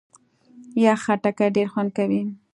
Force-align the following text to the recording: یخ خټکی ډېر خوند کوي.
یخ 0.83 0.99
خټکی 1.05 1.47
ډېر 1.55 1.67
خوند 1.73 1.89
کوي. 1.97 2.21